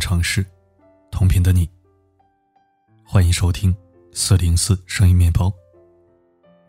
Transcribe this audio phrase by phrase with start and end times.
[0.00, 0.44] 的城市，
[1.10, 1.68] 同频的你。
[3.04, 3.76] 欢迎收听
[4.12, 5.52] 四零四声音面包，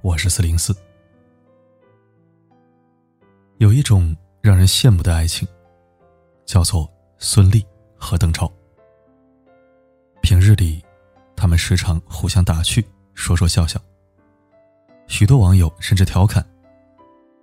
[0.01, 0.75] 我是四零四。
[3.59, 5.47] 有一种让人羡慕的爱情，
[6.45, 7.65] 叫做孙俪
[7.95, 8.51] 和邓超。
[10.21, 10.83] 平日里，
[11.33, 13.79] 他们时常互相打趣，说说笑笑。
[15.07, 16.45] 许多网友甚至调侃，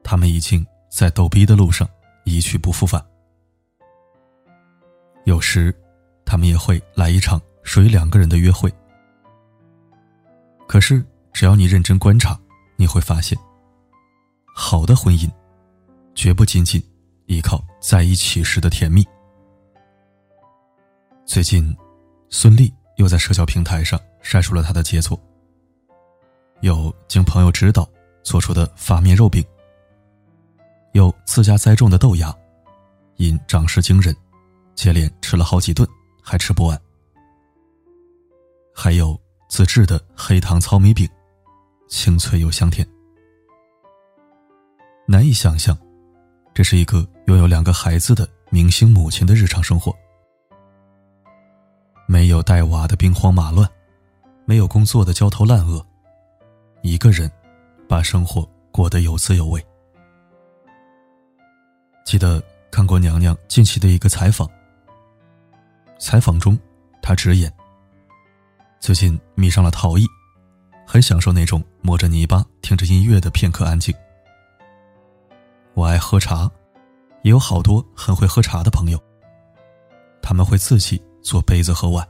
[0.05, 1.89] 他们已经在逗逼的路上
[2.25, 3.03] 一去不复返。
[5.25, 5.75] 有时，
[6.29, 8.71] 他们也会来一场属于两个人的约会。
[10.67, 12.39] 可是，只要你认真观察，
[12.77, 13.37] 你会发现，
[14.55, 15.27] 好的婚姻，
[16.15, 16.83] 绝不仅仅
[17.25, 19.03] 依靠在一起时的甜蜜。
[21.25, 21.75] 最近，
[22.29, 25.19] 孙俪又在社交平台上晒出了她的杰作：
[26.61, 27.89] 有经朋友指导
[28.23, 29.42] 做出的发面肉饼，
[30.92, 32.37] 有自家栽种的豆芽，
[33.17, 34.15] 因长势惊人。
[34.75, 35.89] 接连吃了好几顿，
[36.29, 36.79] 还吃不完。
[38.75, 41.09] 还有自制的黑糖糙米饼，
[41.89, 42.87] 清脆又香甜。
[45.07, 45.75] 难以想象，
[46.53, 49.91] 这是一个拥有两个孩子的明星母亲的日常生活。
[52.07, 53.67] 没有带娃的兵荒马乱，
[54.45, 55.83] 没有工作的焦头烂额，
[56.83, 57.31] 一个人
[57.89, 59.65] 把生活过得有滋有味。
[62.05, 64.47] 记得看过娘娘近期的一个采访。
[65.99, 66.59] 采访中，
[67.03, 67.53] 他直言
[68.79, 70.07] ：“最近迷上了陶艺，
[70.87, 73.93] 很享受那种摸着泥巴听着音乐的片刻安静。
[75.75, 76.51] 我爱喝茶，
[77.23, 79.03] 也有好多很会喝茶的朋友。
[80.23, 82.07] 他们会自己做杯子和碗，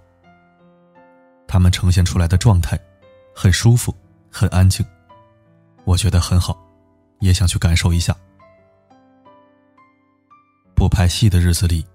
[1.47, 2.79] 他们呈现出来的状态
[3.35, 3.95] 很舒服，
[4.31, 4.85] 很安静，
[5.85, 6.59] 我觉得很好，
[7.21, 8.15] 也想去感受一下。
[10.75, 11.87] 不拍戏的日子里，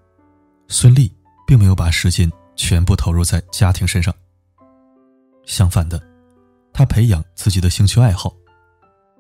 [0.68, 1.12] 孙俪。”
[1.54, 4.12] 并没有把时间全部投入在家庭身上。
[5.46, 6.02] 相反的，
[6.74, 8.34] 他培养自己的兴趣爱好，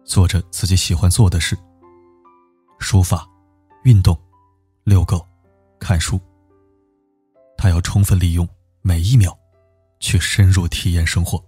[0.03, 1.55] 做着自己喜欢做的事。
[2.79, 3.29] 书法、
[3.83, 4.19] 运动、
[4.83, 5.23] 遛狗、
[5.79, 6.19] 看书。
[7.55, 8.49] 他要充分利用
[8.81, 9.37] 每一秒，
[9.99, 11.39] 去深入体验生活。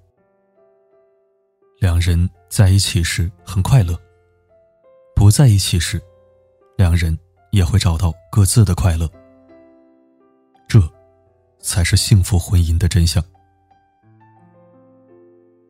[1.79, 3.99] 两人在一起时很快乐，
[5.15, 5.99] 不在一起时，
[6.77, 7.17] 两人
[7.49, 9.09] 也会找到各自的快乐。
[10.67, 10.81] 这，
[11.59, 13.23] 才是幸福婚姻的真相。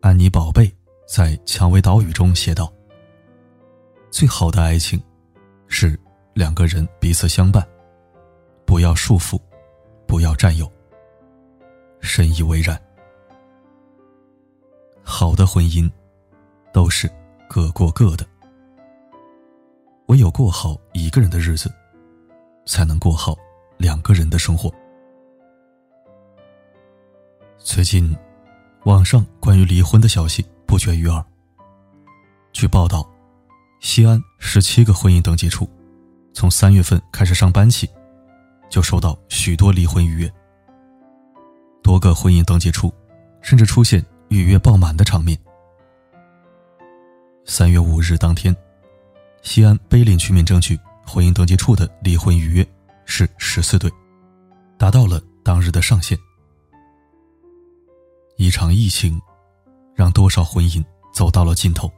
[0.02, 0.72] 安妮宝贝
[1.08, 2.72] 在《蔷薇岛屿》中写道
[4.12, 5.02] ：“最好的爱情，
[5.68, 6.00] 是
[6.34, 7.66] 两个人彼此相伴，
[8.66, 9.40] 不要束缚，
[10.08, 10.72] 不要占有。”
[12.02, 12.80] 深以为然。
[15.04, 15.92] 好的婚姻，
[16.72, 17.10] 都是
[17.50, 18.26] 各过各的。
[20.08, 21.74] 唯有过好一个人的日子，
[22.68, 23.36] 才能过好
[23.78, 24.72] 两个人的生活。
[27.58, 28.16] 最近，
[28.84, 31.24] 网上关于离婚的消息不绝于耳。
[32.54, 33.08] 据报道，
[33.80, 35.68] 西安十七个婚姻登记处，
[36.34, 37.90] 从三月份开始上班起，
[38.70, 40.32] 就收到许多离婚预约。
[41.82, 42.94] 多个婚姻登记处，
[43.42, 45.38] 甚至出现预约爆满的场面。
[47.46, 48.56] 三月五日当天，
[49.42, 52.68] 西安碑林区民政局婚姻登记处的离婚预约
[53.06, 53.92] 是十四对，
[54.78, 56.18] 达到了当日的上限。
[58.38, 59.20] 一场疫情，
[59.94, 61.90] 让多少婚姻走到了尽头。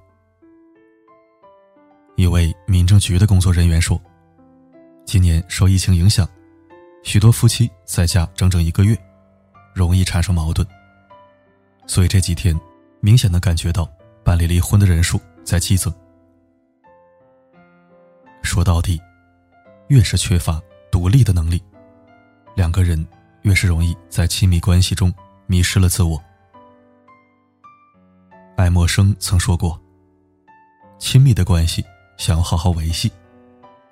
[2.15, 3.99] 一位民政局的工作人员说
[5.03, 6.29] ：“今年受疫情影响，
[7.03, 8.95] 许多夫妻在家整整一个月，
[9.73, 10.67] 容易产生矛盾。
[11.87, 12.55] 所以这几天，
[12.99, 13.89] 明显的感觉到
[14.23, 15.91] 办理离婚的人数在激增。
[18.43, 19.01] 说到底，
[19.87, 20.61] 越是缺乏
[20.91, 21.59] 独立的能力，
[22.55, 23.03] 两个人
[23.41, 25.11] 越是容易在亲密关系中
[25.47, 26.23] 迷失了自我。”
[28.57, 29.79] 爱默生曾说过
[30.97, 31.85] ：“亲密的关系
[32.17, 33.09] 想要好好维系，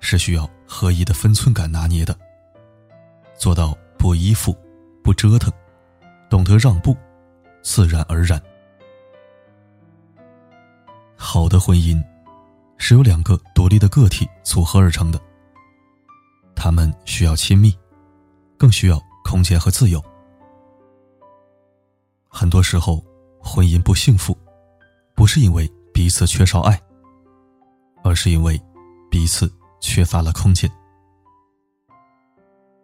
[0.00, 2.18] 是需要合一的分寸感拿捏的，
[3.38, 4.52] 做到不依附、
[5.04, 5.52] 不折腾，
[6.28, 6.96] 懂得让步，
[7.62, 8.42] 自然而然。
[11.14, 12.02] 好的婚姻
[12.76, 15.20] 是由两个独立的个体组合而成的，
[16.56, 17.72] 他们需要亲密，
[18.58, 20.04] 更需要空间和自由。
[22.28, 23.00] 很多时候，
[23.38, 24.36] 婚姻不幸福。”
[25.16, 26.80] 不是因为彼此缺少爱，
[28.04, 28.60] 而是因为
[29.10, 30.70] 彼此缺乏了空间。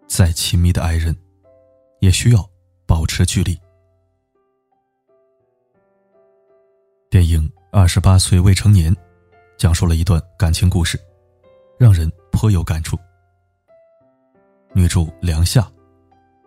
[0.08, 1.14] 再亲密的爱人，
[2.00, 2.44] 也需要
[2.86, 3.56] 保持距离。
[7.10, 8.92] 电影《二十八岁未成年》
[9.58, 10.98] 讲述了一段感情故事，
[11.78, 12.98] 让人颇有感触。
[14.74, 15.70] 女主梁夏，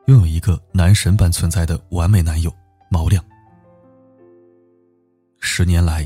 [0.08, 2.52] 拥有一个男神般存在的完美男友
[2.90, 3.24] 毛亮。
[5.58, 6.06] 十年来，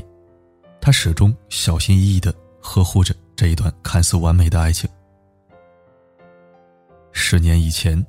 [0.80, 4.88] 他始终小心翼翼的呵护着这一段看似完美的爱情。
[7.10, 8.00] 十年以前，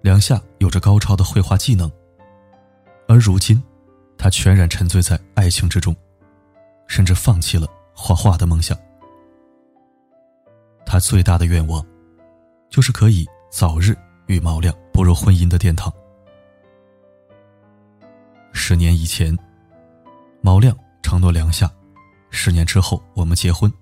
[0.00, 1.92] 梁夏有着高超的绘画技能，
[3.06, 3.62] 而如今，
[4.16, 5.94] 他全然沉醉在爱情之中，
[6.86, 8.74] 甚至放弃了画画的梦想。
[10.86, 11.84] 他最大的愿望，
[12.70, 13.94] 就是可以早日
[14.28, 15.92] 与毛亮步入婚姻的殿堂。
[18.54, 19.38] 十年以前，
[20.44, 21.72] 毛亮承诺梁夏，
[22.28, 23.72] 十年之后我们结婚，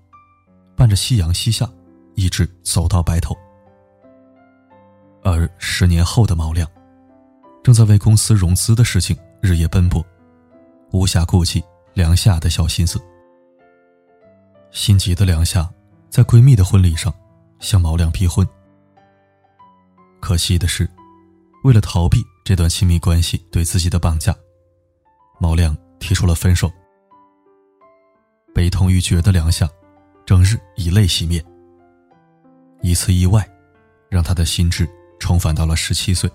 [0.77, 1.69] 伴着夕阳西下，
[2.15, 3.35] 一直走到白头。
[5.25, 6.65] 而十年后的毛亮，
[7.65, 10.01] 正在为公司融资的事情日夜奔波，
[10.93, 11.61] 无暇顾及
[11.93, 12.97] 梁夏的小心思。
[14.71, 15.69] 心急的梁夏。
[16.09, 17.11] 在闺蜜的婚礼上，
[17.59, 18.47] 向毛亮逼婚。
[20.21, 20.87] 可惜的是，
[21.63, 24.31] 为了逃避这段亲密关系对自己的绑架，
[25.39, 26.69] 毛亮提出了分手。
[28.53, 29.65] 悲痛欲绝的梁夏，
[30.25, 31.41] 整日以泪洗面。
[32.81, 33.49] 一次意外，
[34.09, 34.85] 让他的心智
[35.17, 36.29] 重返到了十七岁。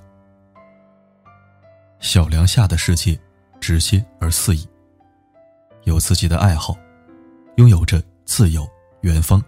[2.00, 3.20] 小梁夏的世界，
[3.61, 4.67] 直接而肆意，
[5.85, 6.75] 有自己的爱好，
[7.56, 8.67] 拥有着自由、
[9.03, 9.43] 远方。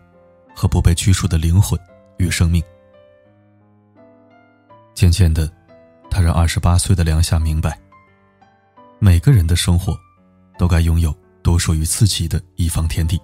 [0.53, 1.79] 和不被拘束的灵魂
[2.19, 2.63] 与生命。
[4.93, 5.51] 渐渐的，
[6.11, 7.79] 他让二十八岁的梁夏明白，
[8.99, 9.97] 每个人的生活
[10.61, 11.11] 都该拥有
[11.43, 13.19] 独属于自己的一方天地。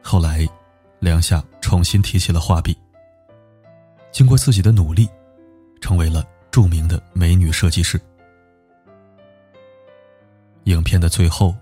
[0.00, 0.48] 后来，
[0.98, 2.74] 梁夏重新提起了画笔，
[4.10, 5.06] 经过自己的努力，
[5.78, 8.00] 成为了著名的美女设计师。
[10.64, 11.54] 影片的最后，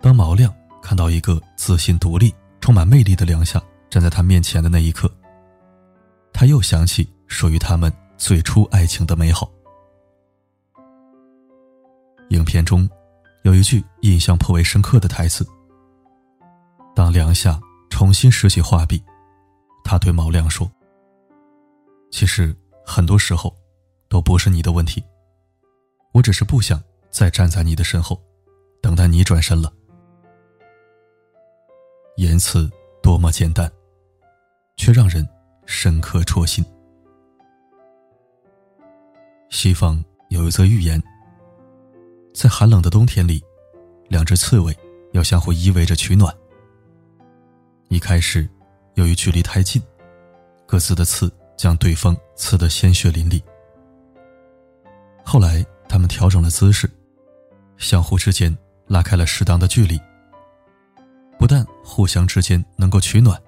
[0.00, 0.52] 当毛亮
[0.82, 2.34] 看到一个自信独立。
[2.60, 5.10] 充满魅力的梁夏站在他面前的那一刻，
[6.32, 9.50] 他又想起属于他们最初爱情的美好。
[12.30, 12.88] 影片中
[13.42, 15.46] 有一句印象颇为深刻的台词
[16.94, 17.60] ：“当梁夏
[17.90, 19.02] 重新拾起画笔，
[19.84, 20.70] 他对毛亮说
[22.10, 23.54] ：‘其实很多时候
[24.08, 25.02] 都不是你的问题，
[26.12, 26.80] 我只是不想
[27.10, 28.20] 再站在你的身后，
[28.80, 29.72] 等待你转身了。’”
[32.16, 32.70] 言辞
[33.02, 33.70] 多么简单，
[34.76, 35.26] 却让人
[35.66, 36.64] 深刻戳心。
[39.48, 41.02] 西方有一则寓言：
[42.32, 43.42] 在寒冷的冬天里，
[44.08, 44.76] 两只刺猬
[45.12, 46.34] 要相互依偎着取暖。
[47.88, 48.48] 一开始，
[48.94, 49.82] 由于距离太近，
[50.66, 53.42] 各自的刺将对方刺得鲜血淋漓。
[55.24, 56.88] 后来，他们调整了姿势，
[57.76, 58.56] 相互之间
[58.86, 60.00] 拉开了适当的距离。
[61.38, 63.40] 不但互相之间能够取暖，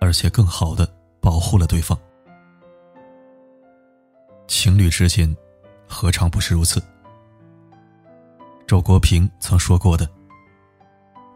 [0.00, 0.88] 而且更好的
[1.20, 1.98] 保护了对方。
[4.46, 5.36] 情侣之间，
[5.86, 6.82] 何尝不是如此？
[8.68, 10.06] 周国平曾说过的：“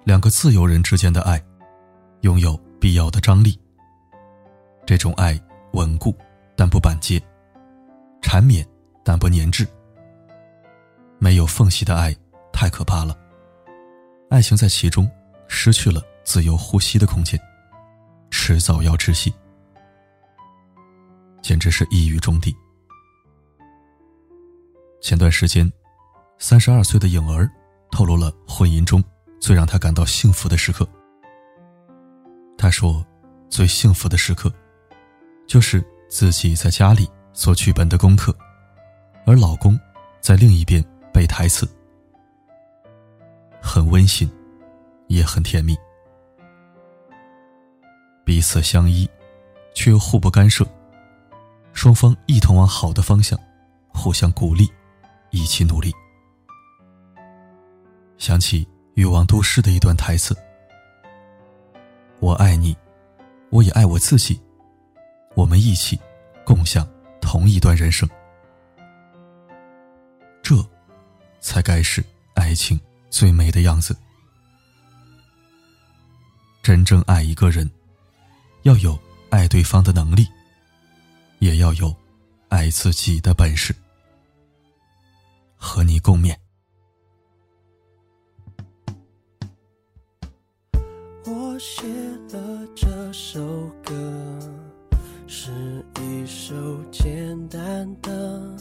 [0.04, 1.42] 两个自由人之间的爱，
[2.20, 3.58] 拥有必要的张力。
[4.84, 5.40] 这种爱
[5.72, 6.14] 稳固
[6.54, 7.18] 但不板结，
[8.20, 8.62] 缠绵
[9.02, 9.66] 但不粘滞。
[11.18, 12.14] 没有缝隙的爱
[12.52, 13.16] 太可怕了，
[14.28, 15.10] 爱情在其中。”
[15.54, 17.38] 失去了自由呼吸的空间，
[18.30, 19.30] 迟早要窒息，
[21.42, 22.56] 简直是一语中的。
[25.02, 25.70] 前段时间，
[26.42, 27.48] 三十二岁的颖儿
[27.92, 29.00] 透露了婚姻中
[29.40, 30.84] 最让她感到幸福的时刻。
[32.58, 33.06] 她说
[33.48, 34.52] ：“最幸福的时刻，
[35.46, 35.80] 就是
[36.10, 38.36] 自己在家里做剧本的功课，
[39.24, 39.78] 而老公
[40.20, 40.84] 在另一边
[41.14, 41.64] 背台词，
[43.62, 44.28] 很温馨。”
[45.08, 45.76] 也很甜蜜，
[48.24, 49.06] 彼此相依，
[49.74, 50.66] 却又互不干涉，
[51.74, 53.38] 双方一同往好的方向，
[53.88, 54.66] 互相鼓励，
[55.30, 55.92] 一起努力。
[58.22, 58.64] 想起
[58.94, 60.32] 《欲望都市》的一段台词
[62.22, 62.76] ：“我爱你，
[63.50, 64.40] 我也爱我自己，
[65.34, 65.98] 我们一起
[66.44, 66.88] 共享
[67.20, 68.08] 同一段人生，
[70.40, 70.54] 这
[71.40, 72.00] 才该是
[72.34, 73.96] 爱情最美的样子。”
[76.62, 77.68] 真正爱一个人，
[78.62, 78.96] 要有
[79.30, 80.28] 爱对方的能力，
[81.40, 81.92] 也要有
[82.50, 83.74] 爱自己的本事。
[85.56, 86.41] 和你共勉。
[91.64, 91.86] 写
[92.32, 93.40] 了这首
[93.84, 93.94] 歌，
[95.28, 95.52] 是
[96.00, 96.52] 一首
[96.90, 98.58] 简单的、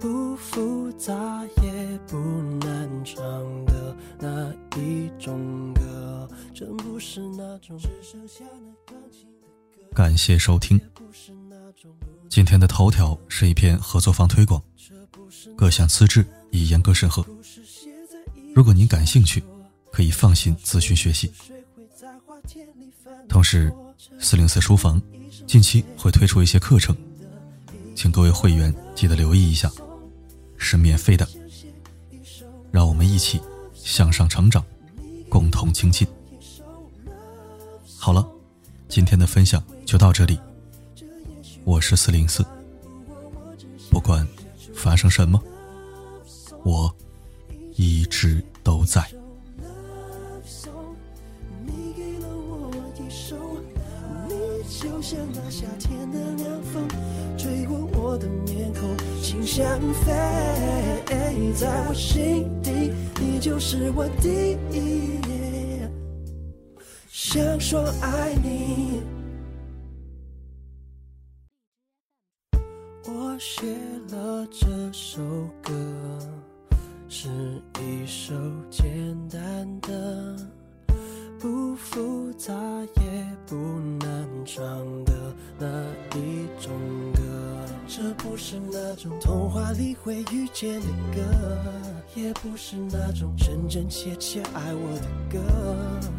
[0.00, 1.14] 不复杂
[1.62, 2.16] 也不
[2.66, 3.24] 难唱
[3.66, 6.28] 的那一种歌。
[6.52, 9.88] 真不是那种只剩下那钢琴的歌。
[9.94, 10.80] 感谢收听。
[12.28, 14.60] 今天的头条是一篇合作方推广，
[15.56, 17.24] 各项资质已严格审核。
[18.52, 19.40] 如果您感兴趣，
[19.92, 21.30] 可以放心咨询学习。
[23.28, 23.72] 同时，
[24.18, 25.00] 四零四书房
[25.46, 26.94] 近期会推出一些课程，
[27.94, 29.70] 请各位会员记得留意一下，
[30.56, 31.26] 是免费的。
[32.70, 33.40] 让我们一起
[33.74, 34.64] 向上成长，
[35.28, 36.06] 共同精进。
[37.98, 38.26] 好了，
[38.88, 40.38] 今天的分享就到这里。
[41.64, 42.44] 我是四零四，
[43.90, 44.26] 不管
[44.74, 45.40] 发生什么，
[46.64, 46.94] 我
[47.76, 49.06] 一直都在。
[55.12, 56.88] 像那夏天的凉风，
[57.36, 60.10] 吹过我的面孔，心像飞，
[61.52, 62.90] 在我心底，
[63.20, 65.20] 你就是我第一。
[67.08, 69.02] 想说爱你，
[73.04, 73.66] 我写
[74.16, 75.20] 了这首
[75.62, 75.74] 歌，
[77.06, 77.28] 是
[77.78, 78.32] 一首
[78.70, 78.88] 简
[79.28, 80.36] 单的，
[81.42, 82.54] 不复杂
[82.98, 83.02] 也
[83.48, 83.56] 不
[83.98, 84.64] 难唱
[85.04, 85.12] 的
[85.58, 85.66] 那
[86.16, 86.70] 一种
[87.12, 87.20] 歌。
[87.88, 91.20] 这不是那种童话里会遇见的歌。
[92.14, 95.40] 也不是那种真真切切爱我的歌，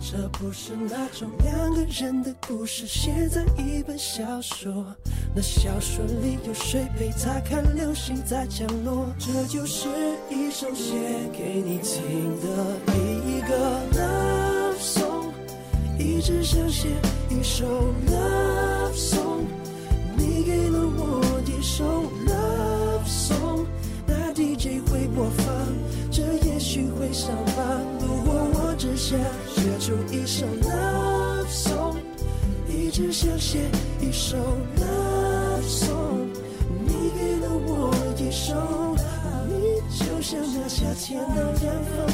[0.01, 4.87] 这不是那种两个人的故事写在一本小说，
[5.35, 9.05] 那小说里有谁陪他看流星在降落？
[9.19, 9.87] 这就是
[10.31, 10.95] 一首写
[11.31, 12.52] 给你听的
[16.73, 16.87] 写
[17.29, 17.65] 一首
[18.07, 19.45] love song，
[20.17, 21.85] 你给了我一首
[22.25, 23.67] love song，
[24.07, 25.45] 那 DJ 会播放。
[26.09, 29.19] 这也许会伤疤，如果我只想
[29.53, 31.95] 写出一首 love song，
[32.67, 33.59] 一直想写
[34.01, 34.35] 一首
[34.77, 36.25] love song，
[36.87, 38.55] 你给了我一首，
[39.47, 42.07] 你就像那夏天的凉风，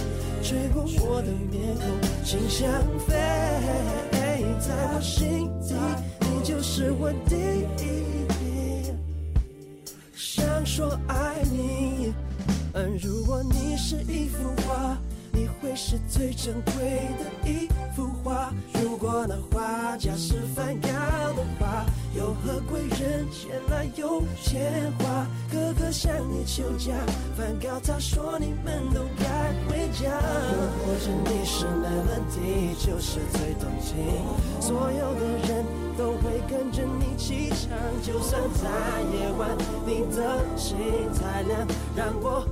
[0.44, 2.70] 吹过我的面孔，心像
[3.08, 4.19] 飞，
[4.60, 5.76] 在我心底，
[6.22, 7.36] 你就是我第
[7.84, 8.92] 一，
[10.14, 12.14] 想说爱你。
[12.74, 14.98] 嗯，如果你是一幅画，
[15.62, 18.52] 会是最珍贵的一幅画。
[18.82, 21.86] 如果那画家是梵高的话，
[22.16, 25.28] 又何贵人前来有钱花？
[25.52, 26.94] 哥哥向你求嫁，
[27.36, 29.26] 梵高他说你们都该
[29.68, 30.10] 回家。
[30.86, 33.98] 或者你是那兰迪，就是最动情，
[34.62, 35.66] 所有的人
[35.98, 37.70] 都会跟着你起唱。
[38.04, 38.70] 就算在
[39.14, 39.50] 夜晚，
[39.86, 40.78] 你的心
[41.20, 42.46] 太亮，让我。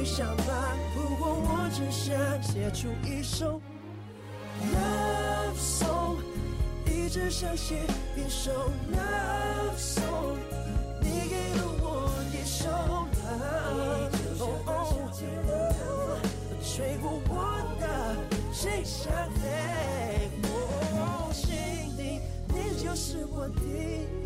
[0.00, 0.44] 会伤疤，
[0.94, 3.60] 不过我只想写出一首
[4.72, 6.16] love song，
[6.86, 7.74] 一直想写
[8.16, 8.50] 一首
[8.94, 10.38] love song，
[11.02, 11.60] 你给了。
[12.46, 12.66] 手
[15.46, 16.16] 了，
[16.62, 17.32] 吹过我
[17.78, 17.84] 的
[18.52, 19.42] 心上飞，
[21.32, 21.50] 心
[21.96, 24.19] 底你就是我的。